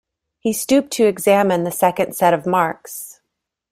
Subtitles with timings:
[0.39, 3.19] He stooped to examine the second set of marks.